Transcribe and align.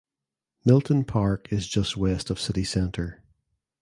Milton 0.65 1.03
Park 1.03 1.53
is 1.53 1.67
just 1.67 1.95
west 1.95 2.31
of 2.31 2.39
city 2.39 2.63
centre. 2.63 3.21